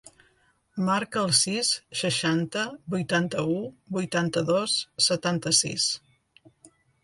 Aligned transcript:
Marca 0.87 1.21
el 1.23 1.33
sis, 1.39 1.69
seixanta, 1.99 2.65
vuitanta-u, 2.95 3.61
vuitanta-dos, 3.99 4.81
setanta-sis. 5.13 5.91